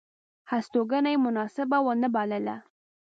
هستوګنه 0.51 1.09
یې 1.13 1.17
مناسبه 1.25 1.77
ونه 1.85 2.07
بلله. 2.15 2.55